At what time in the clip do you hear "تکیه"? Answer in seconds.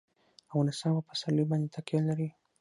1.75-2.01